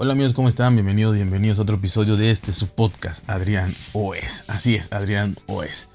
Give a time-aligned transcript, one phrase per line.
[0.00, 0.76] Hola amigos, ¿cómo están?
[0.76, 4.44] Bienvenidos, bienvenidos a otro episodio de este su podcast, Adrián OS.
[4.46, 5.88] Así es, Adrián OS.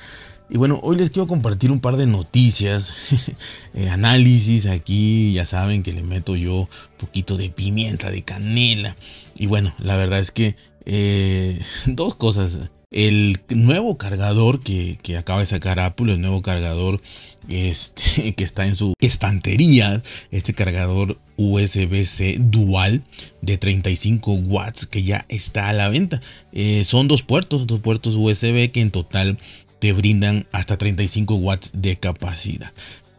[0.49, 2.93] Y bueno, hoy les quiero compartir un par de noticias,
[3.73, 8.97] eh, análisis aquí, ya saben que le meto yo un poquito de pimienta, de canela.
[9.37, 12.59] Y bueno, la verdad es que eh, dos cosas.
[12.93, 17.01] El nuevo cargador que, acaba de sacar Apple, el nuevo cargador
[17.49, 20.01] este, que está en su estantería,
[20.31, 23.01] este cargador USB-C dual
[23.41, 26.21] de 35 watts que ya está a la venta.
[26.51, 29.39] Eh, son dos puertos, dos puertos USB que en total
[29.79, 32.71] te brindan hasta 35 watts de capacidad.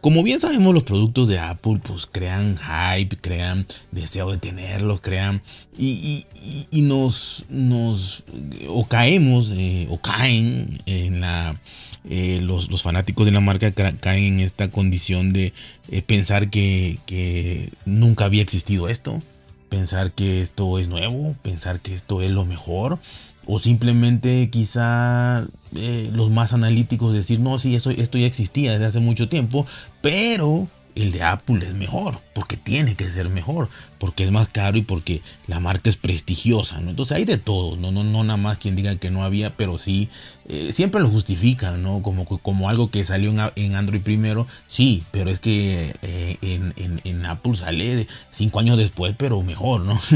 [0.05, 5.41] Como bien sabemos, los productos de Apple pues crean hype, crean deseo de tenerlos, crean
[5.79, 6.27] y,
[6.71, 8.23] nos, nos
[8.67, 11.59] o caemos eh, o caen en la
[12.07, 15.53] eh, los, fanáticos de la marca caen en esta condición de
[15.89, 19.23] eh, pensar que nunca había existido esto,
[19.69, 22.99] pensar que esto es nuevo, pensar que esto es lo mejor
[23.45, 28.85] o simplemente quizá eh, los más analíticos decir, no, sí, eso, esto ya existía desde
[28.85, 29.65] hace mucho tiempo,
[30.01, 34.77] pero el de Apple es mejor, porque tiene que ser mejor, porque es más caro
[34.77, 36.89] y porque la marca es prestigiosa, ¿no?
[36.89, 39.77] Entonces hay de todo, no, no, no nada más quien diga que no había, pero
[39.77, 40.09] sí,
[40.47, 42.01] eh, siempre lo justifican, ¿no?
[42.01, 46.73] Como, como algo que salió en, Android primero, sí, pero es que eh, en,
[47.03, 49.99] en, Apple sale cinco años después, pero mejor, ¿no?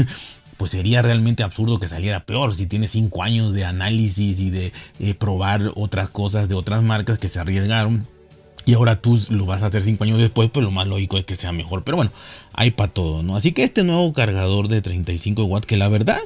[0.60, 4.74] pues sería realmente absurdo que saliera peor si tiene 5 años de análisis y de
[4.98, 8.06] eh, probar otras cosas de otras marcas que se arriesgaron.
[8.66, 11.24] Y ahora tú lo vas a hacer 5 años después, pues lo más lógico es
[11.24, 11.82] que sea mejor.
[11.82, 12.12] Pero bueno,
[12.52, 13.36] hay para todo, ¿no?
[13.36, 16.20] Así que este nuevo cargador de 35 watts, que la verdad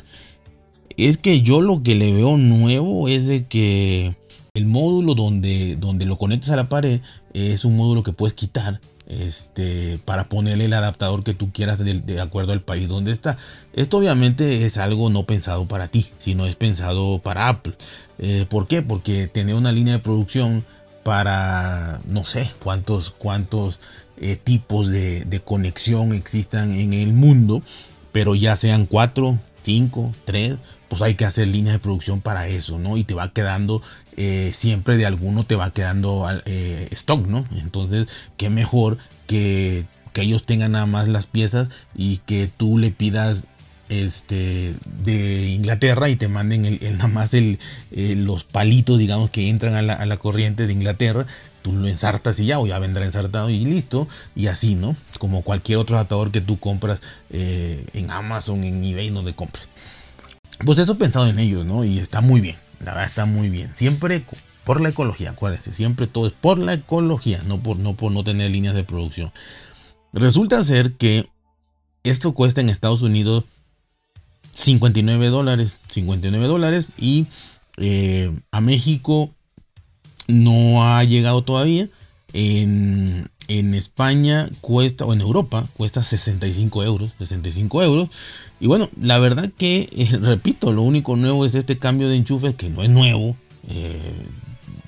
[0.96, 4.16] es que yo lo que le veo nuevo es de que
[4.54, 7.00] el módulo donde, donde lo conectas a la pared
[7.34, 12.20] es un módulo que puedes quitar este, para ponerle el adaptador que tú quieras de,
[12.20, 13.36] acuerdo al país donde está.
[13.72, 17.74] Esto obviamente es algo no pensado para ti, sino es pensado para Apple.
[18.18, 18.82] Eh, ¿Por qué?
[18.82, 20.64] Porque tener una línea de producción
[21.02, 23.78] para no sé cuántos, cuántos
[24.16, 27.62] eh, tipos de, de, conexión existan en el mundo,
[28.10, 30.58] pero ya sean 4, 5, 3,
[30.88, 32.96] pues hay que hacer líneas de producción para eso, ¿no?
[32.96, 33.82] Y te va quedando
[34.16, 37.44] eh, siempre de alguno te va quedando eh, stock, ¿no?
[37.56, 42.90] Entonces, qué mejor que, que, ellos tengan nada más las piezas y que tú le
[42.90, 43.44] pidas
[43.88, 47.58] este de Inglaterra y te manden el, nada más el,
[47.90, 51.26] eh, los palitos, digamos, que entran a la, a la, corriente de Inglaterra.
[51.64, 54.06] Tú lo ensartas y ya, o ya vendrá ensartado y listo.
[54.36, 54.94] Y así, ¿no?
[55.18, 59.70] Como cualquier otro adaptador que tú compras en Amazon, en eBay, donde compres.
[60.62, 61.82] Pues eso pensado en ellos, ¿no?
[61.82, 62.56] Y está muy bien.
[62.80, 63.74] La verdad está muy bien.
[63.74, 64.22] Siempre
[64.64, 68.24] por la ecología, acuérdense, siempre todo es por la ecología, no por no, por no
[68.24, 69.32] tener líneas de producción.
[70.12, 71.28] Resulta ser que
[72.02, 73.44] esto cuesta en Estados Unidos
[74.52, 77.26] 59 dólares, 59 dólares y
[77.78, 79.34] eh, a México
[80.26, 81.88] no ha llegado todavía.
[82.32, 88.08] En, en, España cuesta, o en Europa cuesta 65 euros, 65 euros.
[88.58, 92.54] Y bueno, la verdad que, eh, repito, lo único nuevo es este cambio de enchufe
[92.54, 93.36] que no es nuevo.
[93.68, 94.26] Eh,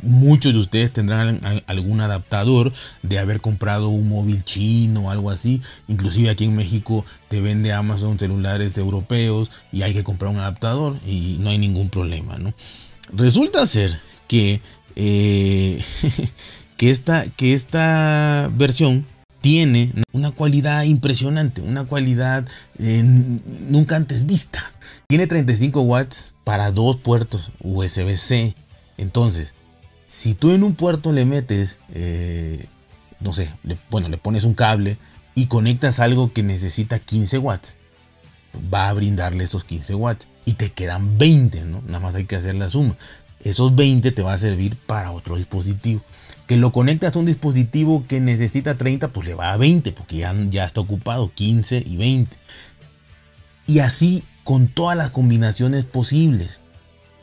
[0.06, 2.72] muchos de ustedes tendrán algún adaptador
[3.02, 5.60] de haber comprado un móvil chino o algo así.
[5.88, 10.96] Inclusive aquí en México te vende Amazon celulares europeos y hay que comprar un adaptador
[11.06, 12.54] y no hay ningún problema, ¿no?
[13.12, 14.60] Resulta ser que
[14.96, 15.82] eh,
[16.76, 19.06] que esta, que esta versión
[19.40, 22.46] tiene una cualidad impresionante, una cualidad
[22.78, 23.02] eh,
[23.68, 24.60] nunca antes vista.
[25.06, 28.54] Tiene 35 watts para dos puertos USB-C.
[28.98, 29.54] Entonces,
[30.04, 32.66] si tú en un puerto le metes, eh,
[33.20, 33.48] no sé,
[33.90, 34.96] bueno, le pones un cable
[35.34, 37.76] y conectas algo que necesita 15 watts,
[38.72, 41.82] va a brindarle esos 15 watts y te quedan 20, ¿no?
[41.86, 42.96] Nada más hay que hacer la suma.
[43.44, 46.02] Esos 20 te va a servir para otro dispositivo
[46.46, 50.18] que lo conectas a un dispositivo que necesita 30, pues le va a 20, porque
[50.18, 52.36] ya, ya está ocupado, 15 y 20.
[53.66, 56.62] Y así con todas las combinaciones posibles.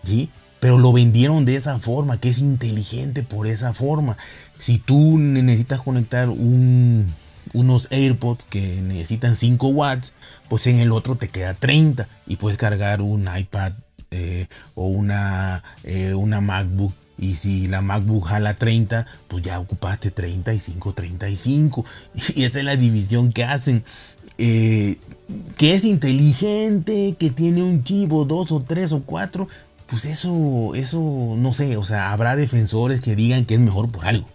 [0.03, 0.29] ¿Sí?
[0.59, 4.17] Pero lo vendieron de esa forma, que es inteligente por esa forma.
[4.57, 10.13] Si tú necesitas conectar unos AirPods que necesitan 5 watts,
[10.49, 13.73] pues en el otro te queda 30 y puedes cargar un iPad
[14.13, 20.11] eh, o una, eh, una MacBook y si la MacBook jala 30, pues ya ocupaste
[20.11, 21.85] 35, 35.
[22.35, 23.83] Y esa es la división que hacen.
[24.37, 24.97] Eh,
[25.57, 29.47] que es inteligente, que tiene un chivo, dos o tres o cuatro.
[29.87, 31.77] Pues eso, eso, no sé.
[31.77, 34.27] O sea, habrá defensores que digan que es mejor por algo.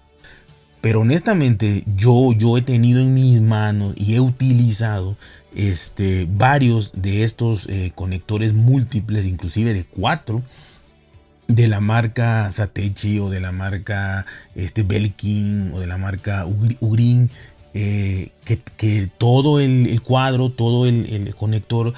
[0.80, 5.16] Pero honestamente, yo, yo he tenido en mis manos y he utilizado
[5.54, 10.42] este, varios de estos eh, conectores múltiples, inclusive de cuatro,
[11.48, 17.30] de la marca Satechi o de la marca este, Belkin o de la marca Ugreen,
[17.74, 21.94] eh, que, todo el, cuadro, todo el, conector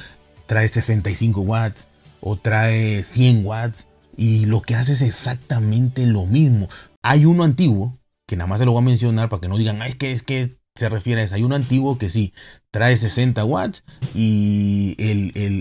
[0.46, 1.88] trae 65 watts
[2.20, 3.86] o trae 100 watts
[4.16, 6.68] y lo que hace es exactamente lo mismo.
[7.02, 9.80] Hay uno antiguo, que nada más se lo voy a mencionar para que no digan,
[9.82, 11.36] es que es que se refiere a ese.
[11.36, 12.32] Hay uno antiguo que sí,
[12.70, 13.84] trae 60 watts
[14.14, 14.96] y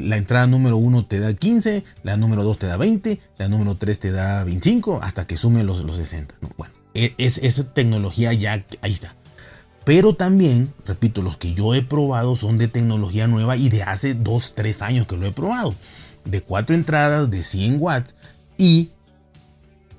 [0.08, 3.76] la entrada número 1 te da 15, la número 2 te da 20, la número
[3.76, 6.36] 3 te da 25 hasta que sumen los, los 60.
[6.58, 9.16] Bueno, e, es, esa tecnología ya ahí está.
[9.86, 14.14] Pero también, repito, los que yo he probado son de tecnología nueva y de hace
[14.14, 15.74] 2, 3 años que lo he probado.
[16.26, 18.14] De 4 entradas de 100 watts
[18.58, 18.92] y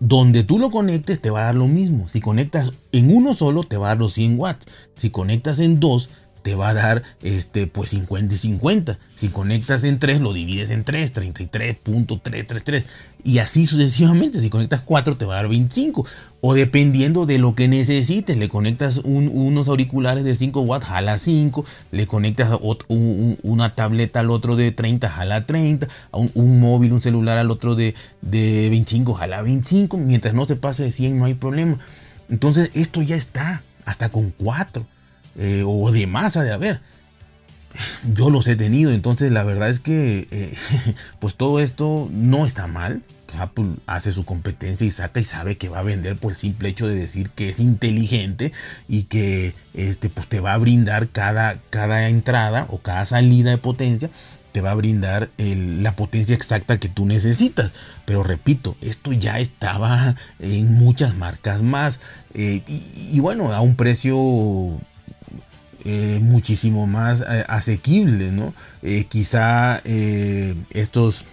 [0.00, 2.08] donde tú lo conectes te va a dar lo mismo.
[2.08, 4.66] Si conectas en uno solo te va a dar los 100 watts.
[5.00, 6.10] Si conectas en dos
[6.42, 8.98] te va a dar este pues 50 y 50.
[9.14, 12.84] Si conectas en 3 lo divides en 3, 33.333
[13.22, 14.40] y así sucesivamente.
[14.40, 16.06] Si conectas 4 te va a dar 25
[16.40, 21.64] o dependiendo de lo que necesites, le conectas unos auriculares de 5 watts, jala 5,
[21.92, 22.58] le conectas
[22.88, 27.94] una tableta al otro de 30, jala 30, un, móvil, un celular al otro de,
[28.22, 31.78] de 25, jala 25, mientras no se pase de 100 no hay problema.
[32.30, 34.86] Entonces esto ya está, hasta con 4
[35.38, 36.80] eh, o de masa de haber.
[38.14, 40.54] Yo los he tenido, entonces la verdad es que eh,
[41.18, 43.02] pues todo esto no está mal.
[43.38, 46.68] Apple hace su competencia y saca y sabe que va a vender por el simple
[46.68, 48.52] hecho de decir que es inteligente
[48.88, 53.58] y que este, pues te va a brindar cada, cada entrada o cada salida de
[53.58, 54.10] potencia
[54.52, 57.72] te va a brindar la potencia exacta que tú necesitas.
[58.04, 62.00] Pero repito, esto ya estaba en muchas marcas más.
[62.34, 64.16] Eh, y, bueno, a un precio
[65.84, 68.54] eh, muchísimo más eh, asequible, ¿no?
[69.08, 69.80] Quizá
[70.70, 71.24] estos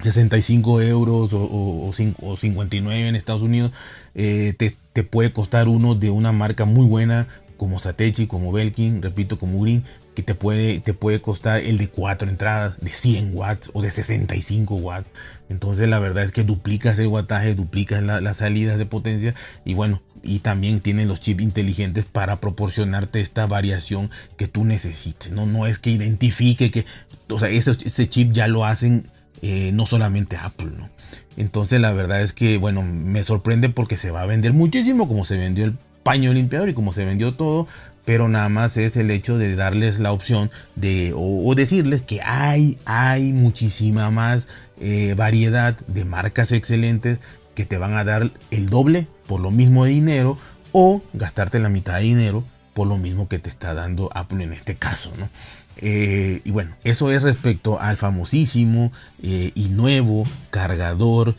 [0.00, 3.72] 65 euros o, 59 en Estados Unidos
[4.14, 4.76] te,
[5.10, 7.26] puede costar uno de una marca muy buena
[7.56, 11.88] como Satechi, como Belkin, repito, como Green, que te puede, te puede costar el de
[11.88, 15.10] 4 entradas, de 100 watts o de 65 watts.
[15.48, 19.34] Entonces la verdad es que duplicas el wattaje, duplicas las salidas de potencia
[19.64, 25.32] y bueno, y también tienen los chips inteligentes para proporcionarte esta variación que tú necesites.
[25.32, 26.86] No, no es que identifique que,
[27.28, 29.10] o sea, ese, ese chip ya lo hacen
[29.42, 30.88] eh, no solamente Apple, ¿no?
[31.36, 35.24] Entonces la verdad es que, bueno, me sorprende porque se va a vender muchísimo como
[35.24, 37.66] se vendió el paño limpiador y como se vendió todo,
[38.04, 42.78] pero nada más es el hecho de darles la opción de o, decirles que hay,
[42.84, 44.48] hay muchísima más
[44.80, 47.20] eh, variedad de marcas excelentes
[47.54, 50.36] que te van a dar el doble por lo mismo de dinero
[50.72, 54.52] o gastarte la mitad de dinero por lo mismo que te está dando Apple en
[54.52, 55.28] este caso, ¿no?
[55.76, 58.92] Eh, y bueno, eso es respecto al famosísimo
[59.22, 61.36] eh, y nuevo cargador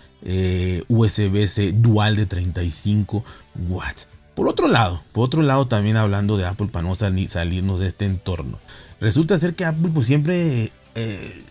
[0.88, 3.24] USB-C dual de 35
[3.70, 4.08] watts.
[4.36, 8.06] Por otro lado, por otro lado también hablando de Apple para no salirnos de este
[8.06, 8.60] entorno,
[9.00, 11.44] resulta ser que Apple pues siempre eh,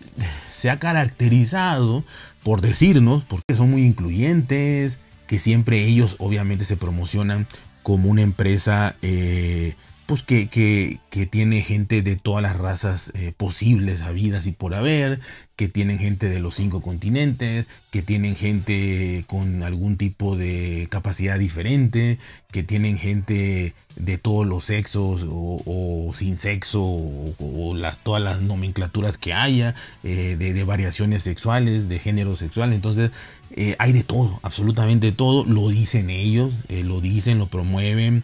[0.50, 2.04] se ha caracterizado
[2.42, 7.48] por decirnos, porque son muy incluyentes, que siempre ellos obviamente se promocionan
[7.82, 9.74] como una empresa eh,
[10.14, 11.00] pues que,
[11.30, 15.18] tiene gente de todas las razas eh, posibles, habidas y por haber,
[15.56, 21.36] que tienen gente de los cinco continentes, que tienen gente con algún tipo de capacidad
[21.36, 22.18] diferente,
[22.52, 29.18] que tienen gente de todos los sexos o, sin sexo o, las, todas las nomenclaturas
[29.18, 32.72] que haya, eh, de, variaciones sexuales, de género sexual.
[32.72, 33.10] Entonces
[33.56, 38.22] eh, hay de todo, absolutamente todo, lo dicen ellos, lo dicen, lo promueven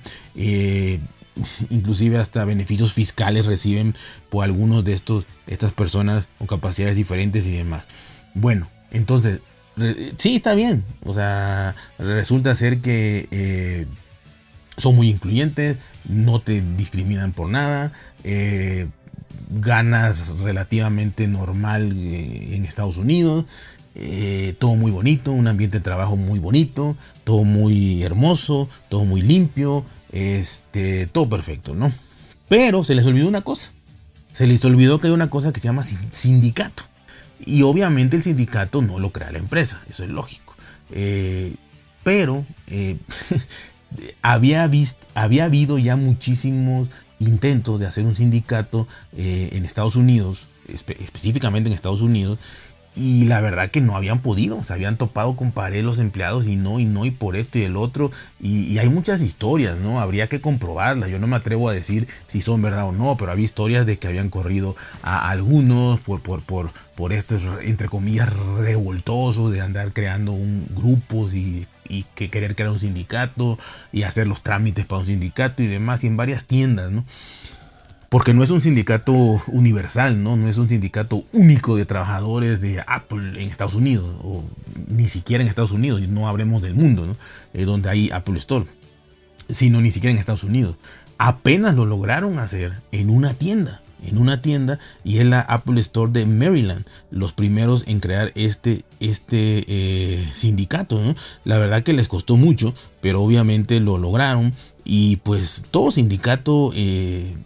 [1.70, 3.94] inclusive hasta beneficios fiscales reciben
[4.28, 7.88] por algunos de estos, estas personas con capacidades diferentes y demás.
[8.34, 9.40] Bueno, entonces,
[10.16, 10.84] sí, está bien.
[11.04, 13.86] O sea, resulta ser que eh,
[14.76, 15.78] son muy incluyentes,
[16.08, 17.92] no te discriminan por nada.
[18.24, 18.88] Eh,
[19.50, 23.46] ganas relativamente normal eh, en Estados Unidos.
[24.58, 29.84] Todo muy bonito, un ambiente de trabajo muy bonito, todo muy hermoso, todo muy limpio,
[30.12, 31.92] este, todo perfecto, ¿no?
[32.48, 33.70] Pero se les olvidó una cosa.
[34.32, 36.84] Se les olvidó que hay una cosa que se llama sindicato.
[37.44, 40.54] Y obviamente el sindicato no lo crea la empresa, eso es lógico.
[40.90, 41.54] Eh,
[42.02, 42.96] pero eh,
[44.22, 44.68] había,
[45.14, 51.74] había habido ya muchísimos intentos de hacer un sindicato eh, en Estados Unidos, específicamente en
[51.74, 52.38] Estados Unidos,
[52.94, 56.56] y la verdad que no habían podido, se habían topado con pared los empleados y
[56.56, 58.10] no, y no, y por esto y el otro.
[58.40, 60.00] Y, hay muchas historias, ¿no?
[60.00, 61.08] Habría que comprobarlas.
[61.08, 63.98] Yo no me atrevo a decir si son verdad o no, pero había historias de
[63.98, 68.28] que habían corrido a algunos por, por, por, por estos, entre comillas,
[68.58, 73.56] revoltosos de andar creando un, grupos y, y que querer crear un sindicato
[73.92, 77.04] y hacer los trámites para un sindicato y demás, y en varias tiendas, ¿no?
[78.10, 79.14] Porque no es un sindicato
[79.46, 80.36] universal, ¿no?
[80.36, 84.44] No es un sindicato único de trabajadores de Apple en Estados Unidos, o
[84.88, 87.16] ni siquiera en Estados Unidos, no hablemos del mundo, ¿no?
[87.54, 88.66] Eh, donde hay Apple Store,
[89.48, 90.76] sino ni siquiera en Estados Unidos.
[91.18, 96.10] Apenas lo lograron hacer en una tienda, en una tienda, y es la Apple Store
[96.10, 101.00] de Maryland, los primeros en crear este, este eh, sindicato.
[101.44, 104.52] La verdad que les costó mucho, pero obviamente lo lograron.
[104.84, 107.36] Y pues todo sindicato eh,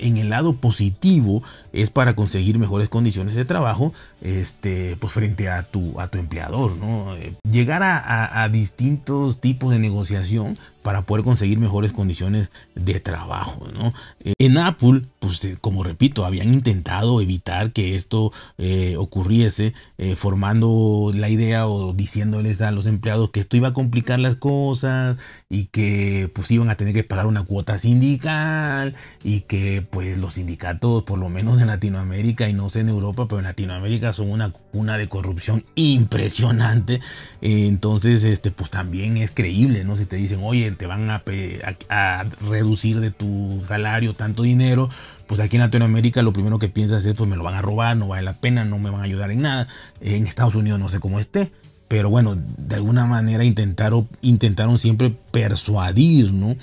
[0.00, 5.62] en el lado positivo es para conseguir mejores condiciones de trabajo este, pues frente a
[5.62, 6.76] tu, a tu empleador.
[6.76, 7.14] ¿no?
[7.16, 13.68] Eh, llegar a, distintos tipos de negociación para poder conseguir mejores condiciones de trabajo.
[13.72, 13.92] ¿no?
[14.20, 18.32] Eh, en Apple, pues eh, como repito, habían intentado evitar que esto
[18.96, 19.74] ocurriese,
[20.16, 25.16] formando la idea o diciéndoles a los empleados que esto iba a complicar las cosas
[25.48, 30.34] y que pues iban a tener que pagar una cuota sindical y que pues los
[30.34, 34.30] sindicatos, por lo menos en Latinoamérica y no sé en Europa, pero en Latinoamérica son
[34.30, 37.00] una cuna de corrupción impresionante.
[37.40, 39.96] entonces, este, pues también es creíble, ¿no?
[39.96, 41.22] Si te dicen, oye, te van a,
[42.48, 44.88] reducir de tu salario tanto dinero,
[45.26, 47.96] pues aquí en Latinoamérica lo primero que piensas es, pues me lo van a robar,
[47.96, 49.68] no vale la pena, no me van a ayudar en nada.
[50.00, 51.50] En Estados Unidos no sé cómo esté,
[51.88, 56.56] pero bueno, de alguna manera intentaron, intentaron siempre persuadir, ¿no?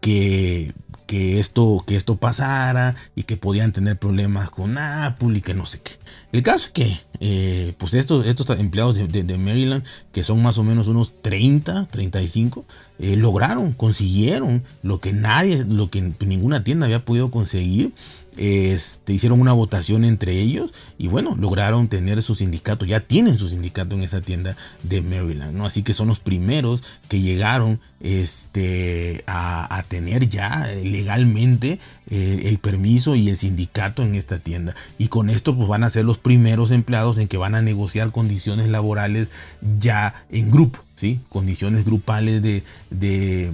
[0.00, 0.72] Que,
[1.06, 5.66] que, esto, que esto pasara y que podían tener problemas con Apple y que no
[5.66, 5.92] sé qué.
[6.32, 10.64] El caso es que eh, pues estos, estos empleados de, Maryland, que son más o
[10.64, 12.66] menos unos 30, 35,
[12.98, 17.92] eh, lograron, consiguieron lo que nadie, lo que ninguna tienda había podido conseguir
[18.36, 23.48] este, hicieron una votación entre ellos y bueno, lograron tener su sindicato, ya tienen su
[23.48, 25.64] sindicato en esa tienda de Maryland, ¿no?
[25.64, 31.78] Así que son los primeros que llegaron este, a, tener ya legalmente
[32.10, 34.74] eh, el permiso y el sindicato en esta tienda.
[34.98, 38.10] Y con esto pues van a ser los primeros empleados en que van a negociar
[38.10, 39.30] condiciones laborales
[39.78, 41.20] ya en grupo, ¿sí?
[41.28, 43.52] Condiciones grupales de, de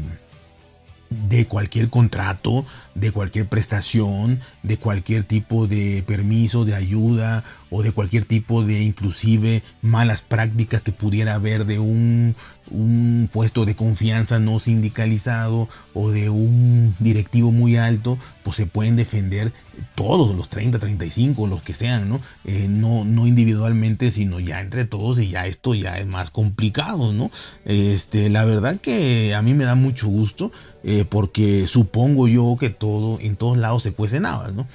[1.29, 2.65] de cualquier contrato,
[2.95, 8.83] de cualquier prestación, de cualquier tipo de permiso, de ayuda o de cualquier tipo de
[8.83, 12.35] inclusive malas prácticas que pudiera haber de un,
[12.71, 18.97] un puesto de confianza no sindicalizado o de un directivo muy alto, pues se pueden
[18.97, 19.53] defender
[19.95, 22.21] todos, los 30, 35, los que sean, ¿no?
[22.45, 27.13] Eh, no, no individualmente, sino ya entre todos y ya esto ya es más complicado,
[27.13, 27.31] ¿no?
[27.65, 30.53] Este, la verdad que a mí me da mucho gusto
[30.85, 34.67] eh, porque supongo yo que todo, en todos lados se cuece nada, ¿no?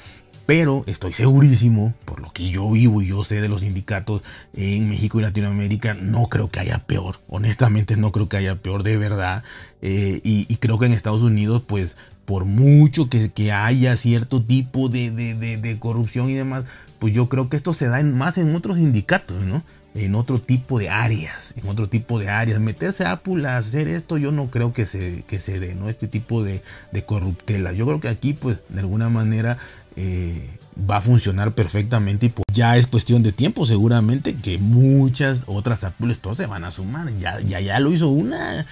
[0.48, 4.22] Pero estoy segurísimo, por lo que yo vivo y yo sé de los sindicatos
[4.54, 7.20] en México y Latinoamérica, no creo que haya peor.
[7.28, 9.44] Honestamente no creo que haya peor de verdad.
[9.82, 15.78] Eh, y, creo que en Estados Unidos, pues por mucho que, haya cierto tipo de,
[15.80, 16.66] corrupción y demás,
[17.00, 19.64] pues yo creo que esto se da más en otros sindicatos, ¿no?
[19.96, 22.60] En otro tipo de áreas, en otro tipo de áreas.
[22.60, 25.88] Meterse a Apple a hacer esto, yo no creo que se, que dé, ¿no?
[25.88, 27.72] Este tipo de, de corruptela.
[27.72, 29.58] Yo creo que aquí, pues, de alguna manera
[29.96, 35.46] eh, va a funcionar perfectamente y pues ya es cuestión de tiempo seguramente que muchas
[35.48, 37.08] otras Apple Store se van a sumar.
[37.20, 38.66] Ya, ya, ya lo hizo una.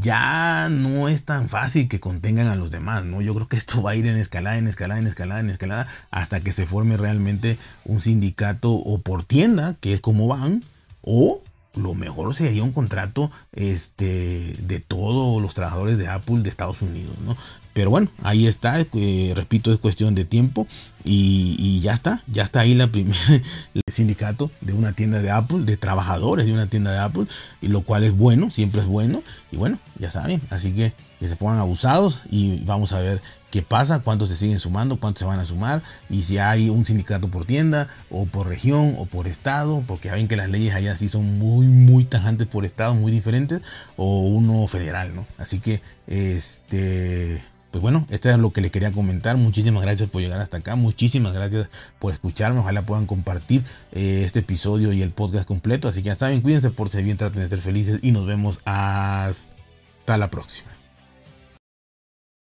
[0.00, 3.20] Ya no es tan fácil que contengan a los demás, ¿no?
[3.20, 5.86] Yo creo que esto va a ir en escalada, en escalada, en escalada, en escalada,
[6.10, 10.62] hasta que se forme realmente un sindicato o por tienda, que es como van,
[11.02, 11.42] o
[11.74, 17.16] lo mejor sería un contrato este, de todos los trabajadores de Apple de Estados Unidos,
[17.24, 17.36] ¿no?
[17.80, 20.66] Pero bueno, ahí está, eh, repito, es cuestión de tiempo
[21.02, 23.18] y, ya está, ya está ahí la primera
[23.86, 27.24] sindicato de una tienda de Apple, de trabajadores de una tienda de Apple,
[27.62, 31.28] y lo cual es bueno, siempre es bueno, y bueno, ya saben, así que que
[31.28, 33.20] se pongan abusados y vamos a ver
[33.50, 36.86] qué pasa, cuántos se siguen sumando, cuántos se van a sumar y si hay un
[36.86, 40.96] sindicato por tienda o por región o por estado, porque saben que las leyes allá
[40.96, 43.60] sí son muy muy tajantes por estado, muy diferentes
[43.96, 45.26] o uno federal, ¿no?
[45.36, 49.36] Así que este pues bueno, esto es lo que les quería comentar.
[49.36, 50.74] Muchísimas gracias por llegar hasta acá.
[50.74, 51.68] Muchísimas gracias
[52.00, 52.58] por escucharme.
[52.58, 53.62] Ojalá puedan compartir
[53.92, 55.86] eh, este episodio y el podcast completo.
[55.86, 58.60] Así que ya saben, cuídense por ser bien, traten de ser felices y nos vemos
[58.64, 60.79] hasta la próxima.